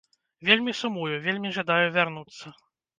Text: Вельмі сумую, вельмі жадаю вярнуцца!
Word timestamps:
Вельмі 0.49 0.73
сумую, 0.81 1.11
вельмі 1.27 1.55
жадаю 1.61 1.87
вярнуцца! 1.99 2.59